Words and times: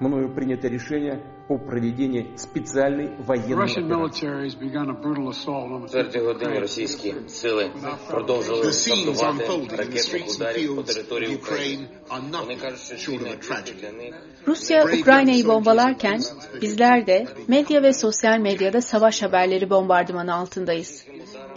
мною 0.00 0.34
принято 0.34 0.68
решение 0.68 1.20
о 1.48 1.58
проведении 1.58 2.36
специальной 2.36 3.10
военной 3.18 3.72
операции. 3.72 4.50
Четвертій 5.86 6.18
годині 6.18 6.58
російські 6.58 7.14
сили 7.26 7.70
продовжили 8.10 8.72
завдавати 8.72 9.76
ракетних 9.76 10.28
ударів 10.36 10.76
по 10.76 10.82
території 10.82 11.36
України. 11.36 11.88
Вони 12.10 12.56
кажуть, 12.56 13.00
що 13.00 13.12
війна 13.12 13.36
для 13.80 13.92
них 13.92 14.14
Rusya 14.46 15.00
Ukrayna'yı 15.00 15.46
bombalarken 15.46 16.20
bizler 16.62 17.06
de 17.06 17.26
medya 17.48 17.82
ve 17.82 17.92
sosyal 17.92 18.38
medyada 18.38 18.80
savaş 18.80 19.22
haberleri 19.22 19.70
bombardımanı 19.70 20.34
altındayız. 20.34 21.04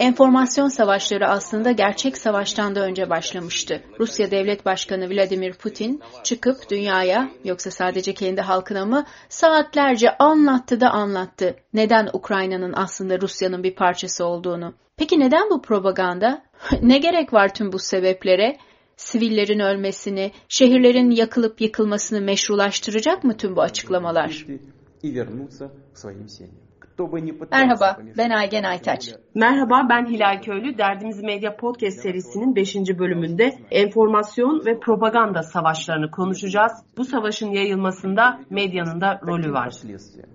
Enformasyon 0.02 0.68
savaşları 0.68 1.28
aslında 1.28 1.70
gerçek 1.72 2.18
savaştan 2.18 2.74
da 2.74 2.80
önce 2.80 3.10
başlamıştı. 3.10 3.82
Rusya 4.00 4.30
Devlet 4.30 4.66
Başkanı 4.66 5.10
Vladimir 5.10 5.52
Putin 5.52 6.02
çıkıp 6.24 6.70
dünyaya 6.70 7.30
yoksa 7.44 7.70
sadece 7.70 8.14
kendi 8.14 8.40
halkına 8.40 8.84
mı 8.84 9.04
saatlerce 9.28 10.16
anlattı 10.18 10.80
da 10.80 10.90
anlattı. 10.90 11.56
Neden 11.74 12.08
Ukrayna'nın 12.12 12.72
aslında 12.76 13.20
Rusya'nın 13.20 13.62
bir 13.62 13.74
parçası 13.74 14.24
olduğunu. 14.24 14.74
Peki 14.96 15.20
neden 15.20 15.50
bu 15.50 15.62
propaganda? 15.62 16.42
ne 16.82 16.98
gerek 16.98 17.32
var 17.32 17.54
tüm 17.54 17.72
bu 17.72 17.78
sebeplere? 17.78 18.56
Sivillerin 18.96 19.60
ölmesini, 19.60 20.32
şehirlerin 20.48 21.10
yakılıp 21.10 21.60
yıkılmasını 21.60 22.20
meşrulaştıracak 22.20 23.24
mı 23.24 23.36
tüm 23.36 23.56
bu 23.56 23.62
açıklamalar? 23.62 24.46
И 26.91 26.91
вернуться 26.91 26.91
к 26.91 26.91
своим 26.91 26.91
семьям. 26.91 26.91
Кто 26.97 27.07
бы 27.07 27.21
ни 27.21 27.31
пытался 27.31 27.65
Merhaba, 27.65 27.93
помешать 27.95 28.17
ben 28.17 28.31
Aygen 28.31 28.63
Aytaç. 28.65 29.15
Merhaba 29.33 29.87
ben 29.89 30.05
Hilal 30.05 30.41
Köylü. 30.41 30.77
Derdimiz 30.77 31.23
Medya 31.23 31.55
Podcast 31.55 31.99
serisinin 32.01 32.55
5. 32.55 32.75
bölümünde 32.99 33.53
enformasyon 33.71 34.65
ve 34.65 34.79
propaganda 34.79 35.43
savaşlarını 35.43 36.11
konuşacağız. 36.11 36.71
Bu 36.97 37.05
savaşın 37.05 37.51
yayılmasında 37.51 38.39
medyanın 38.49 39.01
da 39.01 39.19
rolü 39.27 39.53
var. 39.53 39.69
последствия, 39.69 40.25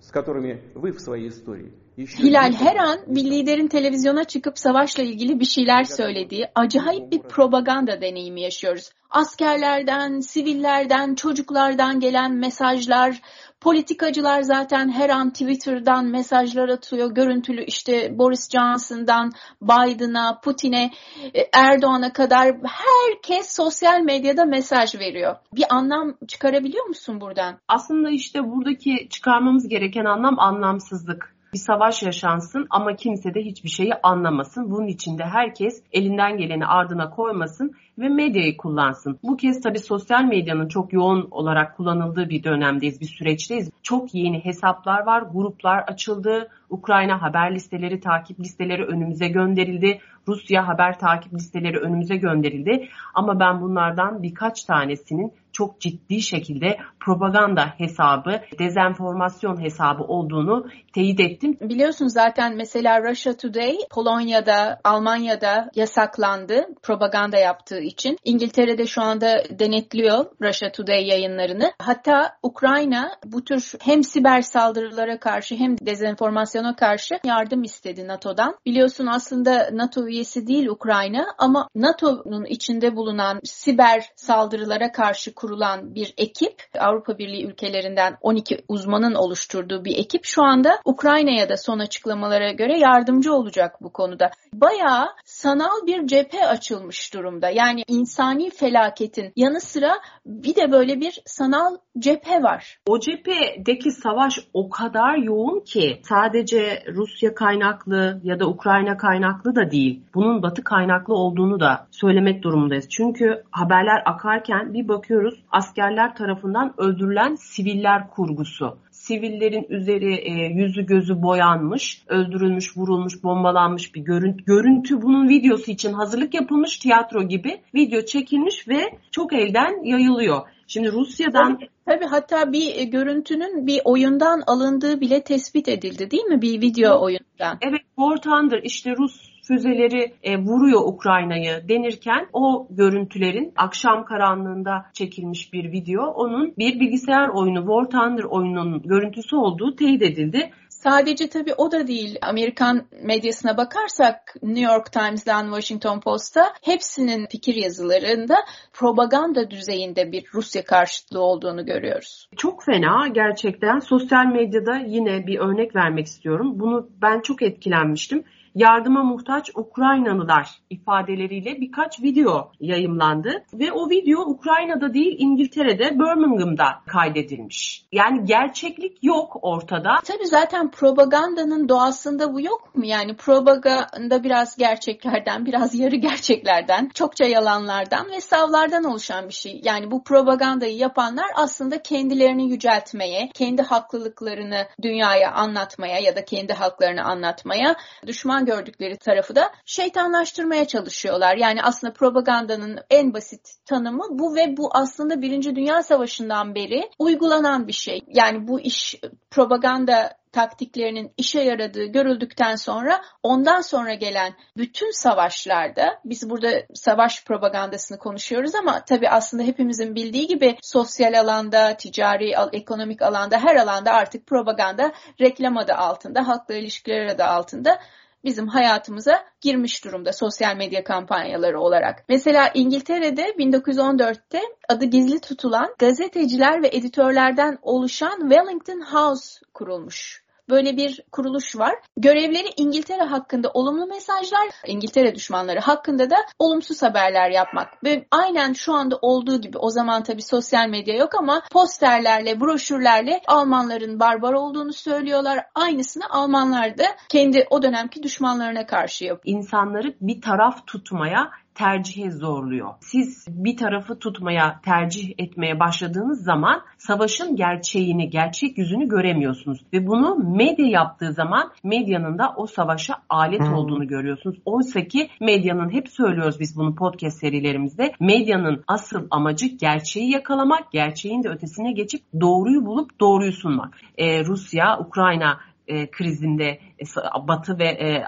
с 0.00 0.10
которыми 0.12 0.60
вы 0.74 0.92
в 0.92 1.00
своей 1.00 1.28
истории 1.28 1.72
еще 1.83 1.83
Hilal 1.97 2.53
her 2.53 2.75
an 2.75 2.99
bir 3.07 3.23
liderin 3.23 3.67
televizyona 3.67 4.23
çıkıp 4.23 4.59
savaşla 4.59 5.03
ilgili 5.03 5.39
bir 5.39 5.45
şeyler 5.45 5.83
söylediği 5.83 6.47
acayip 6.55 7.11
bir 7.11 7.19
propaganda 7.19 8.01
deneyimi 8.01 8.41
yaşıyoruz. 8.41 8.89
Askerlerden, 9.09 10.19
sivillerden, 10.19 11.15
çocuklardan 11.15 11.99
gelen 11.99 12.33
mesajlar, 12.33 13.21
politikacılar 13.61 14.41
zaten 14.41 14.89
her 14.89 15.09
an 15.09 15.29
Twitter'dan 15.29 16.05
mesajlar 16.05 16.69
atıyor. 16.69 17.11
Görüntülü 17.11 17.63
işte 17.63 18.17
Boris 18.17 18.49
Johnson'dan 18.49 19.31
Biden'a, 19.61 20.39
Putin'e, 20.39 20.91
e, 21.33 21.49
Erdoğan'a 21.53 22.13
kadar 22.13 22.55
herkes 22.63 23.55
sosyal 23.55 24.01
medyada 24.01 24.45
mesaj 24.45 24.95
veriyor. 24.95 25.35
Bir 25.53 25.65
anlam 25.69 26.17
çıkarabiliyor 26.27 26.85
musun 26.85 27.21
buradan? 27.21 27.59
Aslında 27.67 28.09
işte 28.09 28.43
buradaki 28.43 29.07
çıkarmamız 29.09 29.67
gereken 29.67 30.05
anlam 30.05 30.39
anlamsızlık. 30.39 31.34
Bir 31.53 31.59
savaş 31.59 32.03
yaşansın 32.03 32.67
ama 32.69 32.95
kimse 32.95 33.33
de 33.33 33.41
hiçbir 33.41 33.69
şeyi 33.69 33.93
anlamasın. 34.03 34.71
Bunun 34.71 34.87
için 34.87 35.17
de 35.17 35.23
herkes 35.23 35.83
elinden 35.93 36.37
geleni 36.37 36.65
ardına 36.65 37.09
koymasın 37.09 37.75
ve 37.97 38.09
medyayı 38.09 38.57
kullansın. 38.57 39.19
Bu 39.23 39.37
kez 39.37 39.61
tabii 39.61 39.79
sosyal 39.79 40.23
medyanın 40.23 40.67
çok 40.67 40.93
yoğun 40.93 41.27
olarak 41.31 41.77
kullanıldığı 41.77 42.29
bir 42.29 42.43
dönemdeyiz, 42.43 43.01
bir 43.01 43.05
süreçteyiz. 43.05 43.69
Çok 43.83 44.15
yeni 44.15 44.45
hesaplar 44.45 45.05
var, 45.05 45.21
gruplar 45.33 45.77
açıldı. 45.77 46.49
Ukrayna 46.69 47.21
haber 47.21 47.55
listeleri, 47.55 47.99
takip 47.99 48.39
listeleri 48.39 48.83
önümüze 48.83 49.27
gönderildi. 49.27 49.99
Rusya 50.27 50.67
haber 50.67 50.99
takip 50.99 51.33
listeleri 51.33 51.77
önümüze 51.77 52.15
gönderildi. 52.15 52.89
Ama 53.13 53.39
ben 53.39 53.61
bunlardan 53.61 54.23
birkaç 54.23 54.63
tanesinin 54.63 55.33
çok 55.55 55.81
ciddi 55.81 56.21
şekilde 56.21 56.77
propaganda 56.99 57.65
hesabı, 57.77 58.41
dezenformasyon 58.59 59.61
hesabı 59.61 60.03
olduğunu 60.03 60.65
teyit 60.93 61.19
ettim. 61.19 61.57
Biliyorsun 61.61 62.07
zaten 62.07 62.55
mesela 62.55 63.03
Russia 63.09 63.33
Today 63.33 63.77
Polonya'da, 63.91 64.79
Almanya'da 64.83 65.69
yasaklandı 65.75 66.65
propaganda 66.83 67.37
yaptığı 67.37 67.79
için. 67.79 68.17
İngiltere'de 68.23 68.85
şu 68.85 69.01
anda 69.01 69.43
denetliyor 69.59 70.25
Russia 70.41 70.71
Today 70.71 71.07
yayınlarını. 71.07 71.71
Hatta 71.79 72.37
Ukrayna 72.43 73.11
bu 73.25 73.43
tür 73.43 73.73
hem 73.81 74.03
siber 74.03 74.41
saldırılara 74.41 75.19
karşı 75.19 75.55
hem 75.55 75.77
dezenformasyona 75.77 76.75
karşı 76.75 77.19
yardım 77.25 77.63
istedi 77.63 78.07
NATO'dan. 78.07 78.55
Biliyorsun 78.65 79.05
aslında 79.05 79.69
NATO 79.71 80.07
üyesi 80.07 80.47
değil 80.47 80.67
Ukrayna 80.67 81.25
ama 81.37 81.67
NATO'nun 81.75 82.45
içinde 82.45 82.95
bulunan 82.95 83.39
siber 83.43 84.09
saldırılara 84.15 84.91
karşı 84.91 85.35
kurulan 85.45 85.95
bir 85.95 86.13
ekip, 86.17 86.61
Avrupa 86.79 87.17
Birliği 87.17 87.45
ülkelerinden 87.45 88.17
12 88.21 88.57
uzmanın 88.67 89.15
oluşturduğu 89.15 89.85
bir 89.85 89.97
ekip 89.97 90.25
şu 90.25 90.43
anda 90.43 90.79
Ukrayna'ya 90.85 91.49
da 91.49 91.57
son 91.57 91.79
açıklamalara 91.79 92.51
göre 92.51 92.77
yardımcı 92.79 93.33
olacak 93.33 93.75
bu 93.81 93.93
konuda. 93.93 94.31
Bayağı 94.53 95.07
sanal 95.25 95.87
bir 95.87 96.07
cephe 96.07 96.47
açılmış 96.47 97.13
durumda. 97.13 97.49
Yani 97.49 97.83
insani 97.87 98.49
felaketin 98.49 99.33
yanı 99.35 99.61
sıra 99.61 99.91
bir 100.25 100.55
de 100.55 100.71
böyle 100.71 100.99
bir 100.99 101.21
sanal 101.25 101.77
cephe 101.99 102.43
var. 102.43 102.79
O 102.87 102.99
cephedeki 102.99 103.91
savaş 103.91 104.39
o 104.53 104.69
kadar 104.69 105.15
yoğun 105.15 105.59
ki 105.59 106.01
sadece 106.03 106.83
Rusya 106.87 107.35
kaynaklı 107.35 108.21
ya 108.23 108.39
da 108.39 108.47
Ukrayna 108.47 108.97
kaynaklı 108.97 109.55
da 109.55 109.71
değil. 109.71 110.03
Bunun 110.13 110.43
Batı 110.43 110.63
kaynaklı 110.63 111.13
olduğunu 111.13 111.59
da 111.59 111.87
söylemek 111.91 112.43
durumundayız. 112.43 112.89
Çünkü 112.89 113.43
haberler 113.51 114.03
akarken 114.05 114.73
bir 114.73 114.87
bakıyoruz 114.87 115.34
askerler 115.51 116.15
tarafından 116.15 116.73
öldürülen 116.77 117.35
siviller 117.35 118.09
kurgusu 118.09 118.77
sivillerin 119.05 119.65
üzeri 119.69 120.13
e, 120.13 120.31
yüzü 120.45 120.85
gözü 120.85 121.21
boyanmış, 121.21 122.03
öldürülmüş, 122.07 122.77
vurulmuş, 122.77 123.23
bombalanmış 123.23 123.95
bir 123.95 124.01
görüntü. 124.01 124.43
Görüntü 124.45 125.01
bunun 125.01 125.29
videosu 125.29 125.71
için 125.71 125.93
hazırlık 125.93 126.33
yapılmış 126.33 126.77
tiyatro 126.77 127.23
gibi 127.23 127.61
video 127.75 128.01
çekilmiş 128.01 128.67
ve 128.67 128.81
çok 129.11 129.33
elden 129.33 129.83
yayılıyor. 129.83 130.41
Şimdi 130.67 130.91
Rusya'dan 130.91 131.53
Tabii, 131.55 131.69
tabii 131.85 132.05
hatta 132.05 132.51
bir 132.51 132.75
e, 132.75 132.83
görüntünün 132.83 133.67
bir 133.67 133.81
oyundan 133.85 134.41
alındığı 134.47 135.01
bile 135.01 135.23
tespit 135.23 135.67
edildi 135.67 136.11
değil 136.11 136.23
mi? 136.23 136.41
Bir 136.41 136.61
video 136.61 137.01
oyundan. 137.01 137.57
evet 137.61 137.81
War 137.95 138.17
Thunder 138.21 138.59
işte 138.63 138.95
Rus 138.97 139.34
füzeleri 139.47 140.13
e, 140.23 140.37
vuruyor 140.37 140.81
Ukrayna'yı 140.85 141.69
denirken 141.69 142.27
o 142.33 142.67
görüntülerin 142.69 143.53
akşam 143.55 144.05
karanlığında 144.05 144.85
çekilmiş 144.93 145.53
bir 145.53 145.71
video 145.71 146.03
onun 146.03 146.53
bir 146.57 146.79
bilgisayar 146.79 147.29
oyunu 147.29 147.59
War 147.59 147.89
Thunder 147.89 148.23
oyununun 148.23 148.81
görüntüsü 148.81 149.35
olduğu 149.35 149.75
teyit 149.75 150.01
edildi. 150.01 150.51
Sadece 150.69 151.29
tabii 151.29 151.53
o 151.57 151.71
da 151.71 151.87
değil. 151.87 152.17
Amerikan 152.21 152.87
medyasına 153.03 153.57
bakarsak 153.57 154.35
New 154.43 154.73
York 154.73 154.91
Times'dan 154.91 155.45
Washington 155.45 155.99
Post'a 155.99 156.53
hepsinin 156.61 157.27
fikir 157.27 157.55
yazılarında 157.55 158.35
propaganda 158.73 159.51
düzeyinde 159.51 160.11
bir 160.11 160.25
Rusya 160.33 160.63
karşıtlığı 160.63 161.21
olduğunu 161.21 161.65
görüyoruz. 161.65 162.29
Çok 162.37 162.63
fena 162.63 163.07
gerçekten. 163.07 163.79
Sosyal 163.79 164.25
medyada 164.25 164.75
yine 164.75 165.27
bir 165.27 165.39
örnek 165.39 165.75
vermek 165.75 166.05
istiyorum. 166.05 166.59
Bunu 166.59 166.89
ben 167.01 167.21
çok 167.21 167.41
etkilenmiştim. 167.41 168.23
Yardıma 168.55 169.03
muhtaç 169.03 169.51
Ukraynalılar 169.55 170.49
ifadeleriyle 170.69 171.61
birkaç 171.61 172.01
video 172.01 172.51
yayımlandı 172.59 173.43
ve 173.53 173.71
o 173.71 173.89
video 173.89 174.21
Ukrayna'da 174.21 174.93
değil 174.93 175.15
İngiltere'de 175.19 175.99
Birmingham'da 175.99 176.65
kaydedilmiş. 176.87 177.85
Yani 177.91 178.25
gerçeklik 178.25 179.03
yok 179.03 179.37
ortada. 179.41 179.89
Tabii 180.05 180.27
zaten 180.27 180.71
propagandanın 180.71 181.69
doğasında 181.69 182.33
bu 182.33 182.41
yok 182.41 182.75
mu? 182.75 182.85
Yani 182.85 183.15
propaganda 183.15 184.23
biraz 184.23 184.57
gerçeklerden, 184.57 185.45
biraz 185.45 185.75
yarı 185.75 185.95
gerçeklerden, 185.95 186.89
çokça 186.93 187.25
yalanlardan 187.25 188.07
ve 188.11 188.21
savlardan 188.21 188.83
oluşan 188.83 189.27
bir 189.27 189.33
şey. 189.33 189.61
Yani 189.63 189.91
bu 189.91 190.03
propagandayı 190.03 190.77
yapanlar 190.77 191.27
aslında 191.35 191.81
kendilerini 191.81 192.49
yüceltmeye, 192.49 193.29
kendi 193.33 193.61
haklılıklarını 193.61 194.67
dünyaya 194.81 195.31
anlatmaya 195.31 195.99
ya 195.99 196.15
da 196.15 196.25
kendi 196.25 196.53
haklarını 196.53 197.03
anlatmaya, 197.03 197.75
düşman 198.07 198.44
gördükleri 198.45 198.97
tarafı 198.97 199.35
da 199.35 199.51
şeytanlaştırmaya 199.65 200.67
çalışıyorlar. 200.67 201.37
Yani 201.37 201.63
aslında 201.63 201.93
propagandanın 201.93 202.79
en 202.89 203.13
basit 203.13 203.49
tanımı 203.65 204.03
bu 204.09 204.35
ve 204.35 204.57
bu 204.57 204.69
aslında 204.71 205.21
Birinci 205.21 205.55
Dünya 205.55 205.83
Savaşı'ndan 205.83 206.55
beri 206.55 206.89
uygulanan 206.99 207.67
bir 207.67 207.73
şey. 207.73 208.01
Yani 208.07 208.47
bu 208.47 208.61
iş 208.61 208.95
propaganda 209.31 210.17
taktiklerinin 210.35 211.11
işe 211.17 211.41
yaradığı 211.41 211.85
görüldükten 211.85 212.55
sonra 212.55 213.01
ondan 213.23 213.61
sonra 213.61 213.93
gelen 213.93 214.33
bütün 214.57 214.91
savaşlarda 214.91 215.99
biz 216.05 216.29
burada 216.29 216.49
savaş 216.73 217.23
propagandasını 217.23 217.97
konuşuyoruz 217.97 218.55
ama 218.55 218.85
tabii 218.85 219.09
aslında 219.09 219.43
hepimizin 219.43 219.95
bildiği 219.95 220.27
gibi 220.27 220.57
sosyal 220.61 221.19
alanda, 221.19 221.77
ticari, 221.77 222.33
ekonomik 222.53 223.01
alanda 223.01 223.39
her 223.39 223.55
alanda 223.55 223.91
artık 223.93 224.27
propaganda 224.27 224.91
reklam 225.21 225.57
adı 225.57 225.73
altında, 225.73 226.27
halkla 226.27 226.55
ilişkiler 226.55 227.05
adı 227.05 227.23
altında 227.23 227.79
bizim 228.25 228.47
hayatımıza 228.47 229.25
girmiş 229.41 229.85
durumda 229.85 230.13
sosyal 230.13 230.55
medya 230.55 230.83
kampanyaları 230.83 231.59
olarak. 231.59 232.05
Mesela 232.09 232.51
İngiltere'de 232.53 233.23
1914'te 233.23 234.41
adı 234.69 234.85
gizli 234.85 235.19
tutulan 235.19 235.75
gazeteciler 235.79 236.63
ve 236.63 236.67
editörlerden 236.67 237.57
oluşan 237.61 238.19
Wellington 238.19 238.81
House 238.81 239.39
kurulmuş 239.53 240.24
böyle 240.49 240.77
bir 240.77 241.01
kuruluş 241.11 241.57
var. 241.57 241.75
Görevleri 241.97 242.47
İngiltere 242.57 243.03
hakkında 243.03 243.49
olumlu 243.53 243.85
mesajlar, 243.87 244.47
İngiltere 244.67 245.15
düşmanları 245.15 245.59
hakkında 245.59 246.09
da 246.09 246.15
olumsuz 246.39 246.83
haberler 246.83 247.29
yapmak. 247.29 247.83
Ve 247.83 248.07
aynen 248.11 248.53
şu 248.53 248.73
anda 248.73 248.97
olduğu 249.01 249.41
gibi 249.41 249.57
o 249.57 249.69
zaman 249.69 250.03
tabii 250.03 250.21
sosyal 250.21 250.69
medya 250.69 250.95
yok 250.95 251.15
ama 251.15 251.41
posterlerle, 251.51 252.39
broşürlerle 252.39 253.21
Almanların 253.27 253.99
barbar 253.99 254.33
olduğunu 254.33 254.73
söylüyorlar. 254.73 255.45
Aynısını 255.55 256.09
Almanlar 256.09 256.77
da 256.77 256.85
kendi 257.09 257.47
o 257.49 257.61
dönemki 257.61 258.03
düşmanlarına 258.03 258.65
karşı 258.65 259.05
yapıyor. 259.05 259.37
İnsanları 259.37 259.95
bir 260.01 260.21
taraf 260.21 260.67
tutmaya 260.67 261.31
tercihe 261.55 262.11
zorluyor. 262.11 262.69
Siz 262.81 263.25
bir 263.29 263.57
tarafı 263.57 263.99
tutmaya, 263.99 264.61
tercih 264.65 265.13
etmeye 265.17 265.59
başladığınız 265.59 266.23
zaman 266.23 266.61
savaşın 266.77 267.35
gerçeğini, 267.35 268.09
gerçek 268.09 268.57
yüzünü 268.57 268.87
göremiyorsunuz. 268.87 269.65
Ve 269.73 269.87
bunu 269.87 270.15
medya 270.15 270.67
yaptığı 270.67 271.13
zaman 271.13 271.51
medyanın 271.63 272.17
da 272.17 272.33
o 272.37 272.47
savaşa 272.47 272.95
alet 273.09 273.41
hmm. 273.41 273.53
olduğunu 273.53 273.87
görüyorsunuz. 273.87 274.37
Oysa 274.45 274.81
ki 274.81 275.09
medyanın 275.21 275.73
hep 275.73 275.89
söylüyoruz 275.89 276.39
biz 276.39 276.57
bunu 276.57 276.75
podcast 276.75 277.19
serilerimizde. 277.19 277.91
Medyanın 277.99 278.63
asıl 278.67 279.07
amacı 279.11 279.45
gerçeği 279.45 280.11
yakalamak, 280.11 280.71
gerçeğin 280.71 281.23
de 281.23 281.29
ötesine 281.29 281.71
geçip 281.71 282.01
doğruyu 282.21 282.65
bulup 282.65 282.99
doğruyu 282.99 283.31
sunmak. 283.31 283.77
Ee, 283.97 284.25
Rusya, 284.25 284.79
Ukrayna 284.79 285.39
e, 285.67 285.91
krizinde 285.91 286.45
e, 286.79 286.83
Batı 287.27 287.59
ve 287.59 287.67
e, 287.67 288.03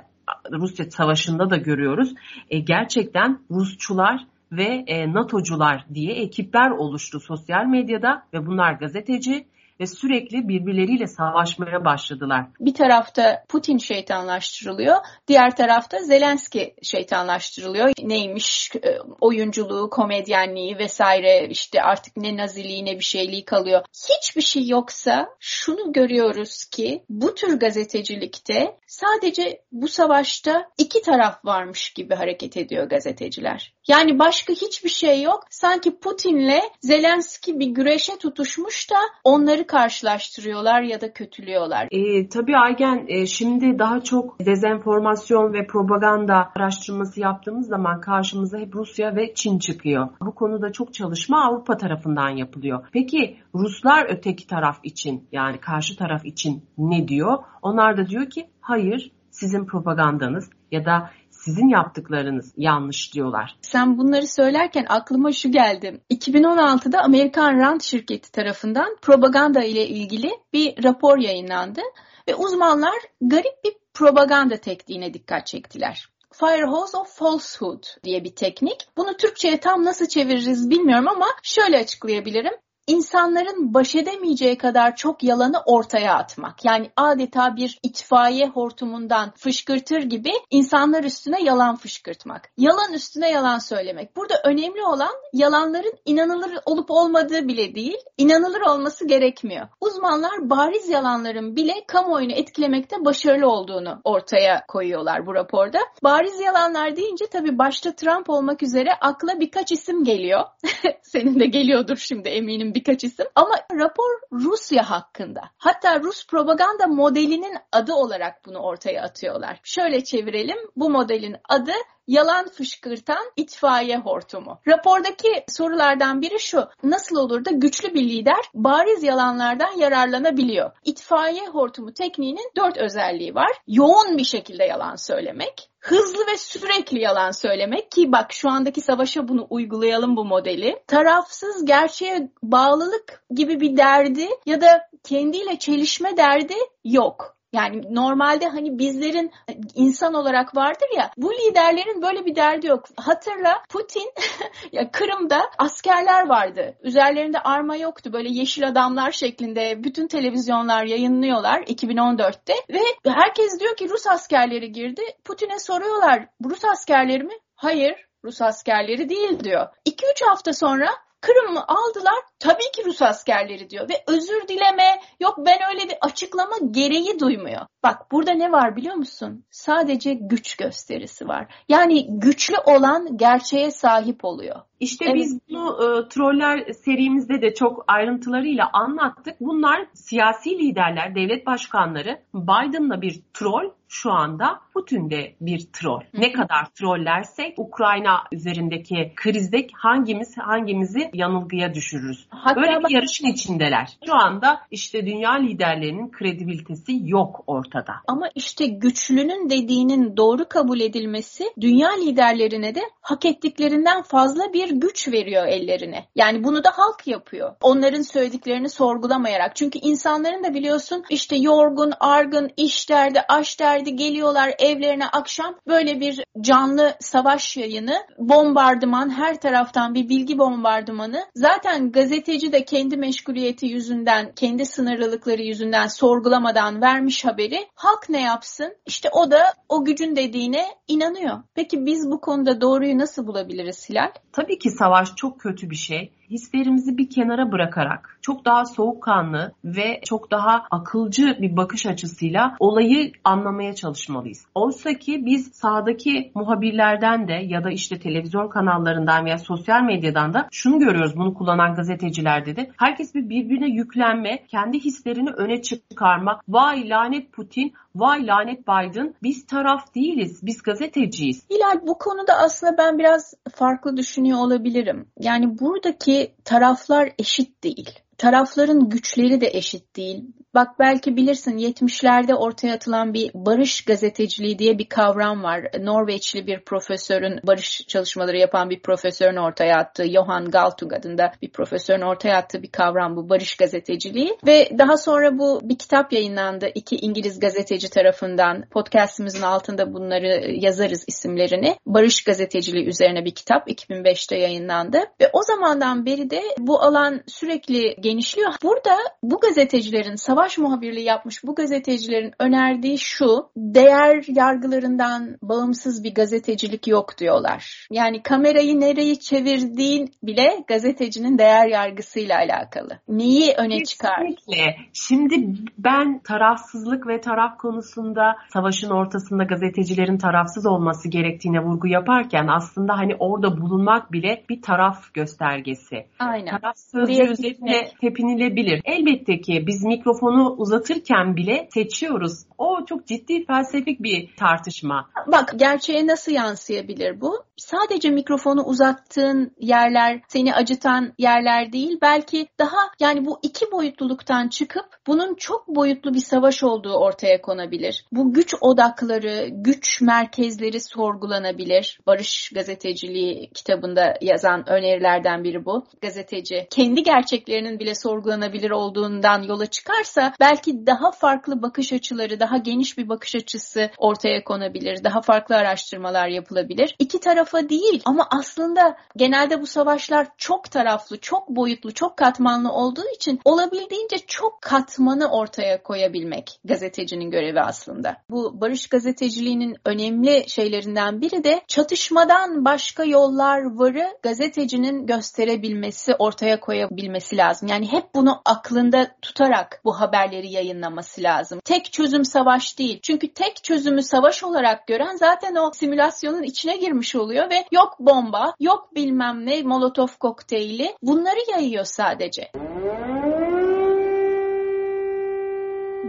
Rusya 0.51 0.91
savaşında 0.91 1.49
da 1.49 1.57
görüyoruz. 1.57 2.13
E, 2.49 2.59
gerçekten 2.59 3.39
Rusçular 3.51 4.21
ve 4.51 4.83
e, 4.87 5.13
NATO'cular 5.13 5.85
diye 5.93 6.13
ekipler 6.13 6.69
oluştu 6.69 7.19
sosyal 7.19 7.65
medyada 7.65 8.23
ve 8.33 8.45
bunlar 8.45 8.73
gazeteci, 8.73 9.45
ve 9.79 9.87
sürekli 9.87 10.47
birbirleriyle 10.47 11.07
savaşmaya 11.07 11.85
başladılar. 11.85 12.45
Bir 12.59 12.73
tarafta 12.73 13.43
Putin 13.49 13.77
şeytanlaştırılıyor, 13.77 14.95
diğer 15.27 15.55
tarafta 15.55 15.99
Zelenski 15.99 16.75
şeytanlaştırılıyor. 16.81 17.89
Neymiş 18.03 18.71
e, 18.75 18.97
oyunculuğu, 19.21 19.89
komedyenliği 19.89 20.77
vesaire 20.77 21.47
işte 21.49 21.81
artık 21.81 22.17
ne 22.17 22.37
naziliği 22.37 22.85
ne 22.85 22.99
bir 22.99 23.03
şeyliği 23.03 23.45
kalıyor. 23.45 23.81
Hiçbir 24.09 24.41
şey 24.41 24.67
yoksa 24.67 25.29
şunu 25.39 25.93
görüyoruz 25.93 26.65
ki 26.65 27.03
bu 27.09 27.35
tür 27.35 27.59
gazetecilikte 27.59 28.77
sadece 28.87 29.61
bu 29.71 29.87
savaşta 29.87 30.69
iki 30.77 31.01
taraf 31.01 31.45
varmış 31.45 31.89
gibi 31.89 32.15
hareket 32.15 32.57
ediyor 32.57 32.89
gazeteciler. 32.89 33.76
Yani 33.87 34.19
başka 34.19 34.53
hiçbir 34.53 34.89
şey 34.89 35.21
yok. 35.21 35.43
Sanki 35.49 35.99
Putin'le 35.99 36.61
Zelenski 36.81 37.59
bir 37.59 37.67
güreşe 37.67 38.17
tutuşmuş 38.17 38.91
da 38.91 38.95
onları 39.23 39.67
karşılaştırıyorlar 39.67 40.81
ya 40.81 41.01
da 41.01 41.13
kötülüyorlar. 41.13 41.87
E, 41.91 42.29
tabii 42.29 42.57
Aygen 42.57 43.05
e, 43.07 43.25
şimdi 43.25 43.79
daha 43.79 44.03
çok 44.03 44.39
dezenformasyon 44.45 45.53
ve 45.53 45.67
propaganda 45.67 46.51
araştırması 46.55 47.19
yaptığımız 47.19 47.67
zaman 47.67 48.01
karşımıza 48.01 48.57
hep 48.57 48.75
Rusya 48.75 49.15
ve 49.15 49.33
Çin 49.33 49.59
çıkıyor. 49.59 50.07
Bu 50.21 50.35
konuda 50.35 50.71
çok 50.71 50.93
çalışma 50.93 51.45
Avrupa 51.45 51.77
tarafından 51.77 52.29
yapılıyor. 52.29 52.87
Peki 52.93 53.37
Ruslar 53.55 54.05
öteki 54.09 54.47
taraf 54.47 54.79
için 54.83 55.27
yani 55.31 55.59
karşı 55.59 55.97
taraf 55.97 56.25
için 56.25 56.65
ne 56.77 57.07
diyor? 57.07 57.37
Onlar 57.61 57.97
da 57.97 58.07
diyor 58.07 58.29
ki 58.29 58.49
hayır 58.61 59.11
sizin 59.31 59.65
propagandanız 59.65 60.49
ya 60.71 60.85
da 60.85 61.09
sizin 61.47 61.67
yaptıklarınız 61.67 62.53
yanlış 62.57 63.13
diyorlar. 63.13 63.55
Sen 63.61 63.97
bunları 63.97 64.27
söylerken 64.27 64.85
aklıma 64.89 65.31
şu 65.31 65.51
geldi. 65.51 66.01
2016'da 66.11 67.01
Amerikan 67.01 67.59
Rand 67.59 67.81
şirketi 67.81 68.31
tarafından 68.31 68.97
propaganda 69.01 69.63
ile 69.63 69.87
ilgili 69.87 70.31
bir 70.53 70.83
rapor 70.83 71.17
yayınlandı 71.17 71.81
ve 72.29 72.35
uzmanlar 72.35 72.95
garip 73.21 73.63
bir 73.63 73.73
propaganda 73.93 74.57
tekniğine 74.57 75.13
dikkat 75.13 75.47
çektiler. 75.47 76.07
Firehose 76.33 76.97
of 76.97 77.17
Falsehood 77.17 77.83
diye 78.03 78.23
bir 78.23 78.35
teknik. 78.35 78.87
Bunu 78.97 79.17
Türkçe'ye 79.17 79.59
tam 79.59 79.85
nasıl 79.85 80.05
çeviririz 80.05 80.69
bilmiyorum 80.69 81.07
ama 81.07 81.27
şöyle 81.43 81.77
açıklayabilirim 81.77 82.53
insanların 82.87 83.73
baş 83.73 83.95
edemeyeceği 83.95 84.57
kadar 84.57 84.95
çok 84.95 85.23
yalanı 85.23 85.61
ortaya 85.65 86.15
atmak. 86.15 86.65
Yani 86.65 86.91
adeta 86.95 87.55
bir 87.55 87.79
itfaiye 87.83 88.47
hortumundan 88.47 89.31
fışkırtır 89.37 90.01
gibi 90.01 90.31
insanlar 90.49 91.03
üstüne 91.03 91.43
yalan 91.43 91.75
fışkırtmak. 91.75 92.49
Yalan 92.57 92.93
üstüne 92.93 93.29
yalan 93.31 93.59
söylemek. 93.59 94.15
Burada 94.15 94.41
önemli 94.43 94.83
olan 94.83 95.13
yalanların 95.33 95.93
inanılır 96.05 96.51
olup 96.65 96.91
olmadığı 96.91 97.47
bile 97.47 97.75
değil, 97.75 97.97
inanılır 98.17 98.61
olması 98.61 99.07
gerekmiyor. 99.07 99.67
Uzmanlar 99.81 100.49
bariz 100.49 100.89
yalanların 100.89 101.55
bile 101.55 101.73
kamuoyunu 101.87 102.31
etkilemekte 102.31 103.05
başarılı 103.05 103.49
olduğunu 103.49 104.01
ortaya 104.03 104.65
koyuyorlar 104.67 105.25
bu 105.25 105.35
raporda. 105.35 105.79
Bariz 106.03 106.39
yalanlar 106.39 106.95
deyince 106.95 107.25
tabii 107.27 107.57
başta 107.57 107.95
Trump 107.95 108.29
olmak 108.29 108.63
üzere 108.63 108.89
akla 109.01 109.39
birkaç 109.39 109.71
isim 109.71 110.03
geliyor. 110.03 110.43
Senin 111.03 111.39
de 111.39 111.45
geliyordur 111.45 111.97
şimdi 111.97 112.29
eminim 112.29 112.73
birkaç 112.77 113.03
isim. 113.03 113.25
Ama 113.35 113.55
rapor 113.71 114.19
Rusya 114.31 114.89
hakkında. 114.89 115.41
Hatta 115.57 115.99
Rus 115.99 116.27
propaganda 116.27 116.87
modelinin 116.87 117.57
adı 117.71 117.93
olarak 117.93 118.45
bunu 118.45 118.57
ortaya 118.57 119.03
atıyorlar. 119.03 119.59
Şöyle 119.63 120.03
çevirelim. 120.03 120.57
Bu 120.75 120.89
modelin 120.89 121.35
adı 121.49 121.71
yalan 122.07 122.47
fışkırtan 122.47 123.31
itfaiye 123.35 123.97
hortumu. 123.97 124.59
Rapordaki 124.67 125.43
sorulardan 125.47 126.21
biri 126.21 126.39
şu. 126.39 126.67
Nasıl 126.83 127.15
olur 127.15 127.45
da 127.45 127.51
güçlü 127.51 127.93
bir 127.93 128.09
lider 128.09 128.45
bariz 128.53 129.03
yalanlardan 129.03 129.77
yararlanabiliyor? 129.77 130.71
İtfaiye 130.85 131.47
hortumu 131.47 131.93
tekniğinin 131.93 132.51
dört 132.57 132.77
özelliği 132.77 133.35
var. 133.35 133.51
Yoğun 133.67 134.17
bir 134.17 134.23
şekilde 134.23 134.63
yalan 134.63 134.95
söylemek, 134.95 135.69
hızlı 135.87 136.27
ve 136.27 136.37
sürekli 136.37 136.99
yalan 136.99 137.31
söylemek 137.31 137.91
ki 137.91 138.11
bak 138.11 138.33
şu 138.33 138.49
andaki 138.49 138.81
savaşa 138.81 139.27
bunu 139.27 139.47
uygulayalım 139.49 140.15
bu 140.17 140.25
modeli. 140.25 140.83
Tarafsız 140.87 141.65
gerçeğe 141.65 142.31
bağlılık 142.43 143.23
gibi 143.29 143.59
bir 143.59 143.77
derdi 143.77 144.27
ya 144.45 144.61
da 144.61 144.89
kendiyle 145.03 145.59
çelişme 145.59 146.17
derdi 146.17 146.55
yok. 146.83 147.36
Yani 147.53 147.81
normalde 147.89 148.47
hani 148.47 148.79
bizlerin 148.79 149.31
insan 149.75 150.13
olarak 150.13 150.55
vardır 150.55 150.87
ya 150.97 151.11
bu 151.17 151.33
liderlerin 151.33 152.01
böyle 152.01 152.25
bir 152.25 152.35
derdi 152.35 152.67
yok. 152.67 152.85
Hatırla 152.97 153.63
Putin 153.69 154.11
ya 154.71 154.91
Kırım'da 154.91 155.49
askerler 155.57 156.27
vardı. 156.27 156.77
Üzerlerinde 156.83 157.39
arma 157.39 157.75
yoktu. 157.75 158.13
Böyle 158.13 158.29
yeşil 158.29 158.67
adamlar 158.67 159.11
şeklinde 159.11 159.83
bütün 159.83 160.07
televizyonlar 160.07 160.83
yayınlıyorlar 160.83 161.61
2014'te 161.61 162.53
ve 162.69 162.79
herkes 163.05 163.59
diyor 163.59 163.75
ki 163.75 163.89
Rus 163.89 164.07
askerleri 164.07 164.71
girdi. 164.71 165.01
Putin'e 165.25 165.59
soruyorlar 165.59 166.27
Rus 166.45 166.65
askerleri 166.65 167.23
mi? 167.23 167.33
Hayır 167.55 168.07
Rus 168.23 168.41
askerleri 168.41 169.09
değil 169.09 169.39
diyor. 169.43 169.67
2-3 169.85 170.25
hafta 170.25 170.53
sonra 170.53 170.89
Kırım'ı 171.27 171.63
aldılar 171.67 172.23
tabii 172.39 172.71
ki 172.75 172.85
Rus 172.85 173.01
askerleri 173.01 173.69
diyor 173.69 173.89
ve 173.89 174.03
özür 174.07 174.47
dileme 174.47 175.01
yok 175.19 175.37
ben 175.37 175.59
öyle 175.69 175.89
bir 175.89 175.97
açıklama 176.01 176.55
gereği 176.71 177.19
duymuyor. 177.19 177.61
Bak 177.83 178.11
burada 178.11 178.31
ne 178.31 178.51
var 178.51 178.75
biliyor 178.75 178.95
musun? 178.95 179.45
Sadece 179.51 180.13
güç 180.13 180.55
gösterisi 180.55 181.27
var. 181.27 181.53
Yani 181.69 182.19
güçlü 182.19 182.55
olan 182.65 183.17
gerçeğe 183.17 183.71
sahip 183.71 184.25
oluyor. 184.25 184.61
İşte 184.79 185.05
evet. 185.05 185.15
biz 185.15 185.39
bunu 185.49 185.77
e, 185.83 186.09
troller 186.09 186.73
serimizde 186.73 187.41
de 187.41 187.53
çok 187.53 187.85
ayrıntılarıyla 187.87 188.69
anlattık. 188.73 189.35
Bunlar 189.39 189.85
siyasi 189.93 190.49
liderler, 190.49 191.15
devlet 191.15 191.45
başkanları. 191.45 192.19
Biden'la 192.33 193.01
bir 193.01 193.21
troll, 193.33 193.69
şu 193.87 194.11
anda 194.11 194.59
Putin 194.73 195.09
de 195.09 195.35
bir 195.41 195.67
troll. 195.73 195.99
Hı. 195.99 196.21
Ne 196.21 196.31
kadar 196.31 196.65
trollersek 196.65 197.59
Ukrayna 197.59 198.23
üzerindeki 198.31 199.11
krizde 199.15 199.67
hangimiz 199.73 200.37
hangimizi 200.37 201.09
yanılgıya 201.13 201.73
düşürürüz. 201.73 202.27
Hatta 202.29 202.61
Böyle 202.61 202.79
bir 202.79 202.95
yarışın 202.95 203.27
içindeler. 203.27 203.97
Şu 204.05 204.15
anda 204.15 204.61
işte 204.71 205.05
dünya 205.05 205.33
liderlerinin 205.33 206.11
kredibilitesi 206.11 206.91
yok 207.03 207.43
ortada. 207.47 207.93
Ama 208.07 208.29
işte 208.35 208.65
güçlünün 208.65 209.49
dediğinin 209.49 210.17
doğru 210.17 210.49
kabul 210.49 210.79
edilmesi 210.79 211.43
dünya 211.61 211.89
liderlerine 211.89 212.75
de 212.75 212.81
hak 213.01 213.25
ettiklerinden 213.25 214.01
fazla 214.01 214.53
bir 214.53 214.66
bir 214.67 214.81
güç 214.81 215.07
veriyor 215.07 215.47
ellerine. 215.47 216.05
Yani 216.15 216.43
bunu 216.43 216.63
da 216.63 216.69
halk 216.69 217.07
yapıyor. 217.07 217.55
Onların 217.61 218.01
söylediklerini 218.01 218.69
sorgulamayarak. 218.69 219.55
Çünkü 219.55 219.79
insanların 219.79 220.43
da 220.43 220.53
biliyorsun 220.53 221.03
işte 221.09 221.35
yorgun, 221.35 221.93
argın, 221.99 222.51
iş 222.57 222.89
derdi, 222.89 223.21
aş 223.29 223.59
derdi 223.59 223.95
geliyorlar 223.95 224.53
evlerine 224.59 225.07
akşam 225.07 225.55
böyle 225.67 225.99
bir 225.99 226.23
canlı 226.41 226.95
savaş 226.99 227.57
yayını, 227.57 227.97
bombardıman 228.17 229.09
her 229.09 229.39
taraftan 229.39 229.93
bir 229.93 230.09
bilgi 230.09 230.37
bombardımanı. 230.37 231.25
Zaten 231.35 231.91
gazeteci 231.91 232.51
de 232.51 232.65
kendi 232.65 232.97
meşguliyeti 232.97 233.65
yüzünden, 233.65 234.31
kendi 234.35 234.65
sınırlılıkları 234.65 235.41
yüzünden 235.41 235.87
sorgulamadan 235.87 236.81
vermiş 236.81 237.25
haberi. 237.25 237.67
Halk 237.75 238.09
ne 238.09 238.21
yapsın? 238.21 238.75
İşte 238.85 239.09
o 239.11 239.31
da 239.31 239.39
o 239.69 239.85
gücün 239.85 240.15
dediğine 240.15 240.65
inanıyor. 240.87 241.43
Peki 241.55 241.85
biz 241.85 242.11
bu 242.11 242.21
konuda 242.21 242.61
doğruyu 242.61 242.97
nasıl 242.97 243.27
bulabiliriz 243.27 243.89
Hilal? 243.89 244.11
Tabii 244.31 244.56
ki 244.59 244.69
savaş 244.69 245.15
çok 245.15 245.39
kötü 245.39 245.69
bir 245.69 245.75
şey 245.75 246.11
hislerimizi 246.29 246.97
bir 246.97 247.09
kenara 247.09 247.51
bırakarak 247.51 248.17
çok 248.21 248.45
daha 248.45 248.65
soğukkanlı 248.65 249.51
ve 249.65 250.01
çok 250.05 250.31
daha 250.31 250.63
akılcı 250.71 251.37
bir 251.41 251.57
bakış 251.57 251.85
açısıyla 251.85 252.55
olayı 252.59 253.11
anlamaya 253.23 253.75
çalışmalıyız. 253.75 254.45
Oysa 254.55 254.93
ki 254.93 255.25
biz 255.25 255.51
sahadaki 255.53 256.31
muhabirlerden 256.35 257.27
de 257.27 257.33
ya 257.33 257.63
da 257.63 257.71
işte 257.71 257.99
televizyon 257.99 258.49
kanallarından 258.49 259.25
veya 259.25 259.37
sosyal 259.37 259.83
medyadan 259.83 260.33
da 260.33 260.47
şunu 260.51 260.79
görüyoruz 260.79 261.17
bunu 261.17 261.33
kullanan 261.33 261.75
gazetecilerde 261.75 262.55
de. 262.55 262.71
Herkes 262.77 263.15
bir 263.15 263.29
birbirine 263.29 263.67
yüklenme, 263.67 264.45
kendi 264.47 264.79
hislerini 264.79 265.29
öne 265.29 265.61
çıkarma. 265.61 266.41
Vay 266.47 266.89
lanet 266.89 267.33
Putin, 267.33 267.73
vay 267.99 268.27
lanet 268.27 268.67
Biden. 268.67 269.13
Biz 269.23 269.45
taraf 269.45 269.95
değiliz, 269.95 270.39
biz 270.43 270.61
gazeteciyiz. 270.61 271.49
Hilal 271.49 271.87
bu 271.87 271.97
konuda 271.97 272.33
aslında 272.33 272.77
ben 272.77 272.97
biraz 272.97 273.33
farklı 273.55 273.97
düşünüyor 273.97 274.37
olabilirim. 274.37 275.07
Yani 275.19 275.59
buradaki 275.59 276.35
taraflar 276.45 277.09
eşit 277.19 277.63
değil. 277.63 277.99
Tarafların 278.17 278.89
güçleri 278.89 279.41
de 279.41 279.49
eşit 279.53 279.95
değil. 279.95 280.23
Bak 280.55 280.79
belki 280.79 281.17
bilirsin 281.17 281.57
70'lerde 281.57 282.33
ortaya 282.33 282.73
atılan 282.73 283.13
bir 283.13 283.31
barış 283.33 283.85
gazeteciliği 283.85 284.59
diye 284.59 284.77
bir 284.77 284.89
kavram 284.89 285.43
var. 285.43 285.61
Norveçli 285.79 286.47
bir 286.47 286.59
profesörün 286.59 287.39
barış 287.43 287.81
çalışmaları 287.87 288.37
yapan 288.37 288.69
bir 288.69 288.81
profesörün 288.81 289.35
ortaya 289.35 289.77
attığı 289.77 290.11
Johan 290.11 290.51
Galtung 290.51 290.93
adında 290.93 291.31
bir 291.41 291.51
profesörün 291.51 292.01
ortaya 292.01 292.37
attığı 292.37 292.63
bir 292.63 292.71
kavram 292.71 293.15
bu 293.15 293.29
barış 293.29 293.55
gazeteciliği 293.57 294.37
ve 294.47 294.69
daha 294.77 294.97
sonra 294.97 295.37
bu 295.37 295.59
bir 295.63 295.77
kitap 295.77 296.13
yayınlandı 296.13 296.67
iki 296.75 296.95
İngiliz 296.95 297.39
gazeteci 297.39 297.89
tarafından 297.89 298.63
podcastimizin 298.71 299.41
altında 299.41 299.93
bunları 299.93 300.51
yazarız 300.51 301.03
isimlerini. 301.07 301.75
Barış 301.85 302.23
gazeteciliği 302.23 302.85
üzerine 302.85 303.25
bir 303.25 303.35
kitap 303.35 303.67
2005'te 303.69 304.37
yayınlandı 304.37 304.97
ve 305.21 305.29
o 305.33 305.43
zamandan 305.43 306.05
beri 306.05 306.29
de 306.29 306.41
bu 306.59 306.81
alan 306.81 307.21
sürekli 307.27 307.95
genişliyor. 308.01 308.53
Burada 308.63 308.95
bu 309.23 309.39
gazetecilerin 309.39 310.15
savaş 310.15 310.36
savaş 310.37 310.57
muhabirliği 310.57 311.05
yapmış 311.05 311.43
bu 311.43 311.55
gazetecilerin 311.55 312.33
önerdiği 312.39 312.97
şu, 312.99 313.49
değer 313.57 314.23
yargılarından 314.27 315.37
bağımsız 315.41 316.03
bir 316.03 316.13
gazetecilik 316.13 316.87
yok 316.87 317.17
diyorlar. 317.17 317.87
Yani 317.91 318.23
kamerayı 318.23 318.79
nereye 318.79 319.15
çevirdiğin 319.15 320.09
bile 320.23 320.63
gazetecinin 320.67 321.37
değer 321.37 321.67
yargısıyla 321.67 322.37
alakalı. 322.37 322.99
Neyi 323.07 323.53
öne 323.57 323.83
çıkar? 323.83 324.15
Kesinlikle. 324.15 324.75
Şimdi 324.93 325.35
ben 325.77 326.19
tarafsızlık 326.19 327.07
ve 327.07 327.21
taraf 327.21 327.57
konusunda 327.57 328.35
savaşın 328.53 328.89
ortasında 328.89 329.43
gazetecilerin 329.43 330.17
tarafsız 330.17 330.67
olması 330.67 331.09
gerektiğine 331.09 331.59
vurgu 331.59 331.87
yaparken 331.87 332.47
aslında 332.47 332.97
hani 332.97 333.15
orada 333.19 333.61
bulunmak 333.61 334.11
bile 334.11 334.43
bir 334.49 334.61
taraf 334.61 335.13
göstergesi. 335.13 336.05
Aynen. 336.19 336.59
Taraf 336.59 336.77
sözcüğü 336.77 337.31
üzerine 337.31 337.89
tepinilebilir. 338.01 338.81
Elbette 338.85 339.41
ki 339.41 339.63
biz 339.67 339.83
mikrofonu 339.85 340.26
mikrofonu 340.27 340.55
uzatırken 340.57 341.35
bile 341.35 341.69
seçiyoruz. 341.73 342.46
O 342.57 342.85
çok 342.85 343.07
ciddi 343.07 343.45
felsefik 343.45 344.03
bir 344.03 344.35
tartışma. 344.35 345.09
Bak 345.27 345.53
gerçeğe 345.55 346.07
nasıl 346.07 346.31
yansıyabilir 346.31 347.21
bu? 347.21 347.43
Sadece 347.57 348.09
mikrofonu 348.09 348.63
uzattığın 348.63 349.51
yerler 349.59 350.21
seni 350.27 350.53
acıtan 350.53 351.13
yerler 351.17 351.73
değil. 351.73 351.97
Belki 352.01 352.47
daha 352.59 352.77
yani 352.99 353.25
bu 353.25 353.39
iki 353.43 353.71
boyutluluktan 353.71 354.47
çıkıp 354.47 354.85
bunun 355.07 355.35
çok 355.35 355.67
boyutlu 355.67 356.13
bir 356.13 356.19
savaş 356.19 356.63
olduğu 356.63 356.93
ortaya 356.93 357.41
konabilir. 357.41 358.05
Bu 358.11 358.33
güç 358.33 358.55
odakları, 358.61 359.47
güç 359.51 360.01
merkezleri 360.01 360.79
sorgulanabilir. 360.79 361.99
Barış 362.07 362.51
Gazeteciliği 362.55 363.49
kitabında 363.53 364.13
yazan 364.21 364.69
önerilerden 364.69 365.43
biri 365.43 365.65
bu. 365.65 365.85
Gazeteci 366.01 366.67
kendi 366.69 367.03
gerçeklerinin 367.03 367.79
bile 367.79 367.95
sorgulanabilir 367.95 368.71
olduğundan 368.71 369.43
yola 369.43 369.65
çıkarsa 369.65 370.33
belki 370.39 370.85
daha 370.85 371.11
farklı 371.11 371.61
bakış 371.61 371.93
açıları, 371.93 372.39
daha 372.39 372.46
geniş 372.57 372.97
bir 372.97 373.09
bakış 373.09 373.35
açısı 373.35 373.89
ortaya 373.97 374.43
konabilir. 374.43 375.03
Daha 375.03 375.21
farklı 375.21 375.55
araştırmalar 375.55 376.27
yapılabilir. 376.27 376.95
İki 376.99 377.19
tarafa 377.19 377.69
değil 377.69 378.01
ama 378.05 378.27
aslında 378.39 378.97
genelde 379.15 379.61
bu 379.61 379.67
savaşlar 379.67 380.27
çok 380.37 380.71
taraflı, 380.71 381.17
çok 381.17 381.49
boyutlu, 381.49 381.93
çok 381.93 382.17
katmanlı 382.17 382.71
olduğu 382.71 383.09
için 383.15 383.39
olabildiğince 383.45 384.17
çok 384.27 384.61
katmanı 384.61 385.31
ortaya 385.31 385.83
koyabilmek 385.83 386.59
gazetecinin 386.65 387.31
görevi 387.31 387.61
aslında. 387.61 388.17
Bu 388.29 388.61
barış 388.61 388.87
gazeteciliğinin 388.87 389.75
önemli 389.85 390.49
şeylerinden 390.49 391.21
biri 391.21 391.43
de 391.43 391.61
çatışmadan 391.67 392.65
başka 392.65 393.03
yollar 393.03 393.61
varı 393.63 394.07
gazetecinin 394.23 395.05
gösterebilmesi, 395.05 396.15
ortaya 396.15 396.59
koyabilmesi 396.59 397.37
lazım. 397.37 397.69
Yani 397.69 397.91
hep 397.91 398.15
bunu 398.15 398.41
aklında 398.45 399.07
tutarak 399.21 399.81
bu 399.85 399.99
haberleri 399.99 400.51
yayınlaması 400.51 401.23
lazım. 401.23 401.59
Tek 401.65 401.93
çözüm 401.93 402.25
savaş 402.37 402.79
değil. 402.79 402.99
Çünkü 403.03 403.33
tek 403.33 403.63
çözümü 403.63 404.03
savaş 404.03 404.43
olarak 404.43 404.87
gören 404.87 405.15
zaten 405.15 405.55
o 405.55 405.71
simülasyonun 405.73 406.43
içine 406.43 406.77
girmiş 406.77 407.15
oluyor 407.15 407.49
ve 407.49 407.65
yok 407.71 407.99
bomba, 407.99 408.53
yok 408.59 408.95
bilmem 408.95 409.45
ne, 409.45 409.63
molotof 409.63 410.17
kokteyli 410.19 410.95
bunları 411.01 411.51
yayıyor 411.51 411.85
sadece. 411.85 412.51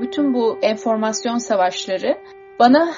Bütün 0.01 0.35
bu 0.35 0.59
enformasyon 0.63 1.39
savaşları 1.39 2.19
bana 2.59 2.95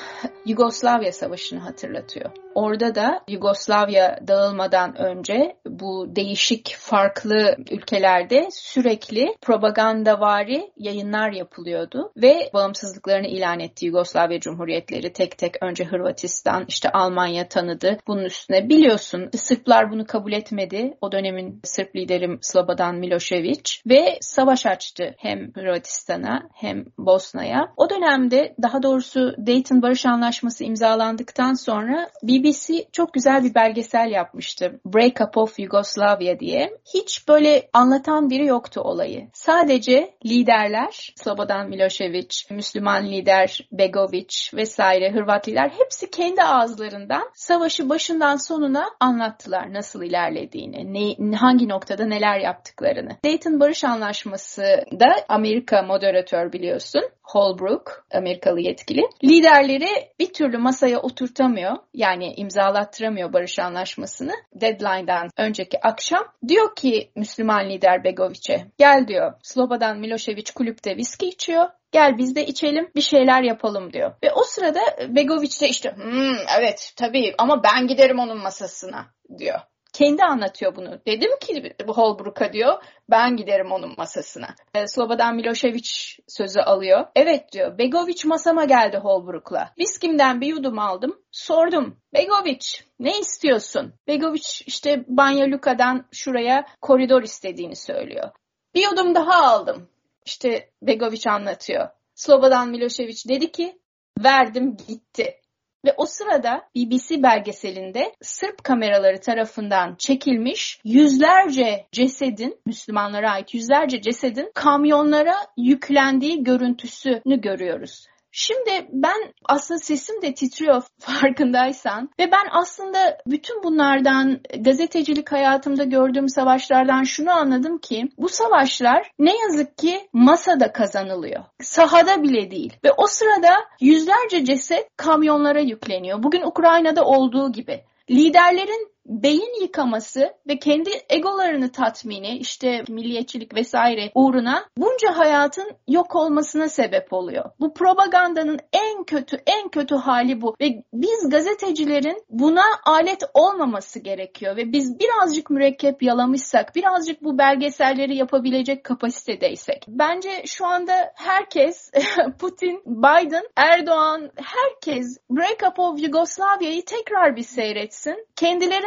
Yugoslavya 0.46 1.12
Savaşı'nı 1.12 1.60
hatırlatıyor. 1.60 2.30
Orada 2.54 2.94
da 2.94 3.20
Yugoslavya 3.28 4.18
dağılmadan 4.28 4.96
önce 4.96 5.56
bu 5.66 6.06
değişik 6.16 6.76
farklı 6.78 7.56
ülkelerde 7.70 8.48
sürekli 8.50 9.34
propagandavari 9.40 10.70
yayınlar 10.76 11.32
yapılıyordu 11.32 12.12
ve 12.16 12.50
bağımsızlıklarını 12.54 13.26
ilan 13.26 13.60
etti 13.60 13.86
Yugoslavya 13.86 14.40
Cumhuriyetleri 14.40 15.12
tek 15.12 15.38
tek 15.38 15.62
önce 15.62 15.84
Hırvatistan 15.84 16.64
işte 16.68 16.92
Almanya 16.92 17.48
tanıdı. 17.48 17.98
Bunun 18.06 18.24
üstüne 18.24 18.68
biliyorsun 18.68 19.30
Sırplar 19.36 19.90
bunu 19.90 20.06
kabul 20.06 20.32
etmedi. 20.32 20.96
O 21.00 21.12
dönemin 21.12 21.60
Sırp 21.64 21.96
lideri 21.96 22.38
Slobodan 22.40 22.96
Milošević 22.96 23.82
ve 23.90 24.18
savaş 24.20 24.66
açtı 24.66 25.14
hem 25.18 25.52
Hırvatistan'a 25.54 26.48
hem 26.54 26.84
Bosna'ya. 26.98 27.72
O 27.76 27.90
dönemde 27.90 28.54
daha 28.62 28.82
doğrusu 28.82 29.34
Dayton 29.50 29.82
Barış 29.82 30.06
Anlaşması 30.06 30.64
imzalandıktan 30.64 31.54
sonra 31.54 32.10
BBC 32.22 32.84
çok 32.92 33.14
güzel 33.14 33.44
bir 33.44 33.54
belgesel 33.54 34.10
yapmıştı. 34.10 34.80
Break 34.86 35.20
Up 35.20 35.36
of 35.36 35.58
Yugoslavia 35.58 36.40
diye. 36.40 36.78
Hiç 36.94 37.28
böyle 37.28 37.68
anlatan 37.72 38.30
biri 38.30 38.46
yoktu 38.46 38.80
olayı. 38.80 39.28
Sadece 39.32 40.14
liderler, 40.26 41.14
Slobodan 41.16 41.70
Milošević, 41.70 42.54
Müslüman 42.54 43.06
lider 43.06 43.68
Begović 43.72 44.56
vesaire 44.56 45.12
Hırvat 45.12 45.48
lider 45.48 45.70
hepsi 45.78 46.10
kendi 46.10 46.42
ağızlarından 46.42 47.30
savaşı 47.34 47.88
başından 47.88 48.36
sonuna 48.36 48.84
anlattılar 49.00 49.72
nasıl 49.72 50.02
ilerlediğini, 50.02 50.94
ne, 50.94 51.36
hangi 51.36 51.68
noktada 51.68 52.06
neler 52.06 52.38
yaptıklarını. 52.38 53.16
Dayton 53.24 53.60
Barış 53.60 53.84
Anlaşması 53.84 54.62
da 55.00 55.16
Amerika 55.28 55.82
moderatör 55.82 56.52
biliyorsun. 56.52 57.02
Holbrook, 57.30 58.06
Amerikalı 58.14 58.60
yetkili. 58.60 59.02
Liderleri 59.24 59.88
bir 60.18 60.32
türlü 60.32 60.58
masaya 60.58 61.00
oturtamıyor. 61.00 61.76
Yani 61.94 62.34
imzalattıramıyor 62.34 63.32
barış 63.32 63.58
anlaşmasını. 63.58 64.32
Deadline'dan 64.54 65.28
önceki 65.36 65.80
akşam. 65.80 66.24
Diyor 66.48 66.74
ki 66.76 67.10
Müslüman 67.16 67.70
lider 67.70 68.04
Begoviç'e 68.04 68.66
gel 68.78 69.08
diyor 69.08 69.32
Slobodan 69.42 69.98
Milošević 69.98 70.54
kulüpte 70.54 70.96
viski 70.96 71.28
içiyor. 71.28 71.68
Gel 71.92 72.18
biz 72.18 72.36
de 72.36 72.46
içelim 72.46 72.90
bir 72.96 73.00
şeyler 73.00 73.42
yapalım 73.42 73.92
diyor. 73.92 74.12
Ve 74.24 74.32
o 74.32 74.42
sırada 74.42 74.80
Begoviç 75.08 75.62
de 75.62 75.68
işte 75.68 75.90
hmm, 75.96 76.36
evet 76.58 76.92
tabii 76.96 77.34
ama 77.38 77.62
ben 77.62 77.86
giderim 77.86 78.18
onun 78.18 78.38
masasına 78.38 79.06
diyor. 79.38 79.60
Kendi 79.92 80.24
anlatıyor 80.24 80.76
bunu. 80.76 81.00
Dedim 81.06 81.30
ki 81.40 81.74
Holbrook'a 81.86 82.52
diyor 82.52 82.82
ben 83.10 83.36
giderim 83.36 83.72
onun 83.72 83.94
masasına. 83.98 84.54
E, 84.74 84.86
Slobodan 84.86 85.38
Milošević 85.38 86.18
sözü 86.28 86.60
alıyor. 86.60 87.06
Evet 87.16 87.52
diyor 87.52 87.78
Begoviç 87.78 88.24
masama 88.24 88.64
geldi 88.64 88.96
Holbrook'la. 88.96 89.72
Viskimden 89.78 90.40
bir 90.40 90.46
yudum 90.46 90.78
aldım. 90.78 91.18
Sordum. 91.30 91.96
Begoviç 92.14 92.84
ne 92.98 93.18
istiyorsun? 93.18 93.94
Begoviç 94.06 94.62
işte 94.66 95.04
Banya 95.08 95.50
Luka'dan 95.50 96.06
şuraya 96.12 96.66
koridor 96.80 97.22
istediğini 97.22 97.76
söylüyor. 97.76 98.30
Bir 98.74 98.82
yudum 98.82 99.14
daha 99.14 99.52
aldım. 99.52 99.88
İşte 100.24 100.70
Begoviç 100.82 101.26
anlatıyor. 101.26 101.88
Slobodan 102.14 102.74
Milošević 102.74 103.28
dedi 103.28 103.52
ki 103.52 103.78
verdim 104.24 104.76
gitti. 104.88 105.39
Ve 105.84 105.94
o 105.96 106.06
sırada 106.06 106.62
BBC 106.76 107.22
belgeselinde 107.22 108.12
Sırp 108.22 108.64
kameraları 108.64 109.20
tarafından 109.20 109.94
çekilmiş 109.98 110.80
yüzlerce 110.84 111.86
cesedin, 111.92 112.60
Müslümanlara 112.66 113.30
ait 113.30 113.54
yüzlerce 113.54 114.00
cesedin 114.00 114.50
kamyonlara 114.54 115.34
yüklendiği 115.56 116.44
görüntüsünü 116.44 117.40
görüyoruz. 117.40 118.06
Şimdi 118.32 118.88
ben 118.92 119.34
aslında 119.44 119.78
sesim 119.78 120.22
de 120.22 120.34
titriyor 120.34 120.82
farkındaysan 120.98 122.10
ve 122.20 122.32
ben 122.32 122.48
aslında 122.50 123.18
bütün 123.26 123.62
bunlardan 123.62 124.40
gazetecilik 124.58 125.32
hayatımda 125.32 125.84
gördüğüm 125.84 126.28
savaşlardan 126.28 127.02
şunu 127.02 127.30
anladım 127.30 127.78
ki 127.78 128.08
bu 128.18 128.28
savaşlar 128.28 129.10
ne 129.18 129.38
yazık 129.38 129.78
ki 129.78 130.08
masada 130.12 130.72
kazanılıyor. 130.72 131.44
Sahada 131.62 132.22
bile 132.22 132.50
değil 132.50 132.72
ve 132.84 132.92
o 132.92 133.06
sırada 133.06 133.54
yüzlerce 133.80 134.44
ceset 134.44 134.88
kamyonlara 134.96 135.60
yükleniyor. 135.60 136.22
Bugün 136.22 136.42
Ukrayna'da 136.42 137.04
olduğu 137.04 137.52
gibi. 137.52 137.84
Liderlerin 138.10 138.90
beyin 139.06 139.62
yıkaması 139.62 140.34
ve 140.48 140.58
kendi 140.58 140.90
egolarını 141.08 141.72
tatmini, 141.72 142.38
işte 142.38 142.84
milliyetçilik 142.88 143.54
vesaire 143.54 144.10
uğruna 144.14 144.64
bunca 144.76 145.18
hayatın 145.18 145.72
yok 145.88 146.16
olmasına 146.16 146.68
sebep 146.68 147.12
oluyor. 147.12 147.50
Bu 147.60 147.74
propagandanın 147.74 148.58
en 148.72 149.04
kötü 149.04 149.36
en 149.46 149.68
kötü 149.68 149.94
hali 149.94 150.42
bu 150.42 150.54
ve 150.60 150.84
biz 150.92 151.28
gazetecilerin 151.30 152.24
buna 152.30 152.64
alet 152.86 153.24
olmaması 153.34 153.98
gerekiyor 153.98 154.56
ve 154.56 154.72
biz 154.72 154.98
birazcık 154.98 155.50
mürekkep 155.50 156.02
yalamışsak, 156.02 156.76
birazcık 156.76 157.24
bu 157.24 157.38
belgeselleri 157.38 158.16
yapabilecek 158.16 158.84
kapasitedeysek. 158.84 159.84
Bence 159.88 160.42
şu 160.46 160.66
anda 160.66 161.12
herkes 161.14 161.90
Putin, 162.38 162.82
Biden, 162.86 163.44
Erdoğan 163.56 164.30
herkes 164.36 165.18
Breakup 165.30 165.78
of 165.78 166.02
Yugoslavya'yı 166.02 166.84
tekrar 166.84 167.36
bir 167.36 167.42
seyretsin. 167.42 168.26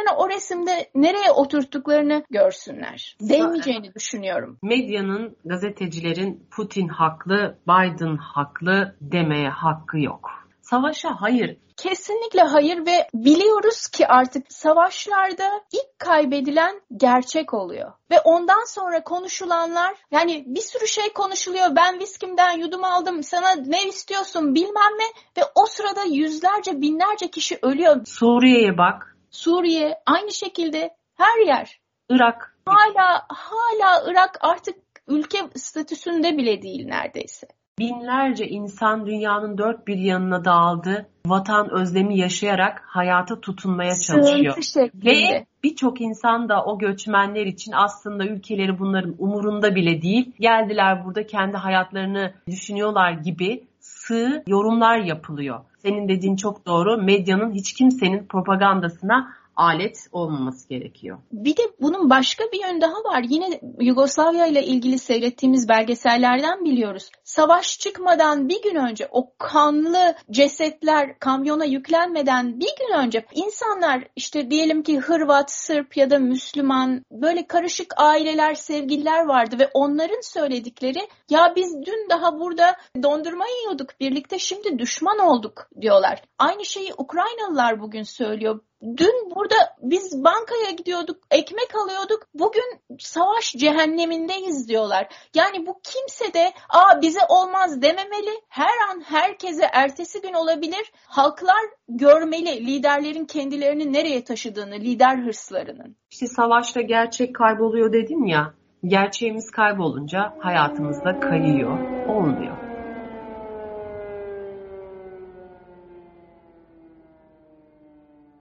Kendilerine 0.04 0.22
o 0.22 0.28
resimde 0.28 0.90
nereye 0.94 1.32
oturttuklarını 1.32 2.24
görsünler. 2.30 3.16
Değmeyeceğini 3.20 3.94
düşünüyorum. 3.94 4.58
Medyanın, 4.62 5.36
gazetecilerin 5.44 6.46
Putin 6.50 6.88
haklı, 6.88 7.58
Biden 7.68 8.16
haklı 8.16 8.96
demeye 9.00 9.48
hakkı 9.48 9.98
yok. 9.98 10.30
Savaşa 10.62 11.10
hayır 11.20 11.56
Kesinlikle 11.76 12.40
hayır 12.42 12.86
ve 12.86 13.08
biliyoruz 13.14 13.88
ki 13.88 14.06
artık 14.06 14.52
savaşlarda 14.52 15.62
ilk 15.72 15.98
kaybedilen 15.98 16.80
gerçek 16.96 17.54
oluyor. 17.54 17.92
Ve 18.10 18.20
ondan 18.20 18.64
sonra 18.74 19.04
konuşulanlar 19.04 19.94
yani 20.10 20.44
bir 20.46 20.60
sürü 20.60 20.86
şey 20.86 21.12
konuşuluyor. 21.12 21.76
Ben 21.76 22.00
viskimden 22.00 22.58
yudum 22.58 22.84
aldım 22.84 23.22
sana 23.22 23.54
ne 23.54 23.82
istiyorsun 23.88 24.54
bilmem 24.54 24.92
ne 24.98 25.04
ve 25.42 25.46
o 25.54 25.66
sırada 25.66 26.02
yüzlerce 26.02 26.80
binlerce 26.80 27.30
kişi 27.30 27.58
ölüyor. 27.62 28.06
Suriye'ye 28.06 28.78
bak 28.78 29.13
Suriye, 29.34 29.94
aynı 30.06 30.32
şekilde 30.32 30.90
her 31.14 31.46
yer. 31.46 31.80
Irak. 32.10 32.56
Hala 32.66 33.26
hala 33.28 34.10
Irak 34.10 34.38
artık 34.40 34.76
ülke 35.08 35.38
statüsünde 35.54 36.38
bile 36.38 36.62
değil 36.62 36.86
neredeyse. 36.86 37.46
Binlerce 37.78 38.48
insan 38.48 39.06
dünyanın 39.06 39.58
dört 39.58 39.86
bir 39.86 39.98
yanına 39.98 40.44
dağıldı. 40.44 41.06
Vatan 41.26 41.70
özlemi 41.70 42.18
yaşayarak 42.18 42.82
hayata 42.86 43.40
tutunmaya 43.40 43.94
çalışıyor. 43.94 44.56
Ve 44.94 45.46
birçok 45.64 46.00
insan 46.00 46.48
da 46.48 46.64
o 46.64 46.78
göçmenler 46.78 47.46
için 47.46 47.72
aslında 47.72 48.26
ülkeleri 48.26 48.78
bunların 48.78 49.14
umurunda 49.18 49.74
bile 49.74 50.02
değil. 50.02 50.32
Geldiler 50.40 51.04
burada 51.04 51.26
kendi 51.26 51.56
hayatlarını 51.56 52.34
düşünüyorlar 52.46 53.12
gibi 53.12 53.64
sığ 54.06 54.42
yorumlar 54.46 54.98
yapılıyor. 54.98 55.60
Senin 55.78 56.08
dediğin 56.08 56.36
çok 56.36 56.66
doğru. 56.66 57.02
Medyanın 57.02 57.52
hiç 57.52 57.72
kimsenin 57.72 58.26
propagandasına 58.26 59.32
alet 59.56 60.08
olmaması 60.12 60.68
gerekiyor. 60.68 61.18
Bir 61.32 61.56
de 61.56 61.62
bunun 61.80 62.10
başka 62.10 62.44
bir 62.44 62.62
yönü 62.68 62.80
daha 62.80 63.04
var. 63.04 63.24
Yine 63.28 63.60
Yugoslavya 63.80 64.46
ile 64.46 64.64
ilgili 64.64 64.98
seyrettiğimiz 64.98 65.68
belgesellerden 65.68 66.64
biliyoruz. 66.64 67.10
Savaş 67.24 67.78
çıkmadan 67.78 68.48
bir 68.48 68.62
gün 68.62 68.74
önce 68.74 69.08
o 69.10 69.32
kanlı 69.38 70.14
cesetler 70.30 71.18
kamyona 71.18 71.64
yüklenmeden 71.64 72.60
bir 72.60 72.74
gün 72.78 72.98
önce 72.98 73.26
insanlar 73.34 74.08
işte 74.16 74.50
diyelim 74.50 74.82
ki 74.82 74.98
Hırvat, 74.98 75.50
Sırp 75.50 75.96
ya 75.96 76.10
da 76.10 76.18
Müslüman 76.18 77.02
böyle 77.10 77.46
karışık 77.46 77.94
aileler, 77.96 78.54
sevgililer 78.54 79.24
vardı 79.24 79.58
ve 79.58 79.70
onların 79.74 80.20
söyledikleri 80.22 81.08
ya 81.30 81.52
biz 81.56 81.74
dün 81.86 82.08
daha 82.10 82.40
burada 82.40 82.76
dondurma 83.02 83.44
yiyorduk 83.60 84.00
birlikte 84.00 84.38
şimdi 84.38 84.78
düşman 84.78 85.18
olduk 85.18 85.68
diyorlar. 85.80 86.22
Aynı 86.38 86.64
şeyi 86.64 86.92
Ukraynalılar 86.98 87.80
bugün 87.80 88.02
söylüyor. 88.02 88.60
Dün 88.84 89.30
burada 89.34 89.54
biz 89.82 90.24
bankaya 90.24 90.70
gidiyorduk, 90.76 91.16
ekmek 91.30 91.74
alıyorduk. 91.84 92.22
Bugün 92.34 92.80
savaş 92.98 93.52
cehennemindeyiz 93.52 94.68
diyorlar. 94.68 95.08
Yani 95.34 95.66
bu 95.66 95.80
kimse 95.82 96.34
de 96.34 96.52
aa 96.68 97.02
bize 97.02 97.20
olmaz 97.28 97.82
dememeli. 97.82 98.40
Her 98.48 98.78
an 98.90 99.00
herkese 99.00 99.64
ertesi 99.72 100.20
gün 100.20 100.32
olabilir. 100.32 100.92
Halklar 101.06 101.64
görmeli 101.88 102.66
liderlerin 102.66 103.24
kendilerini 103.24 103.92
nereye 103.92 104.24
taşıdığını, 104.24 104.74
lider 104.74 105.18
hırslarının. 105.18 105.96
İşte 106.10 106.26
savaşta 106.26 106.80
gerçek 106.80 107.34
kayboluyor 107.34 107.92
dedin 107.92 108.26
ya. 108.26 108.54
Gerçeğimiz 108.86 109.50
kaybolunca 109.50 110.34
hayatımızda 110.40 111.20
kayıyor, 111.20 111.78
olmuyor. 112.08 112.63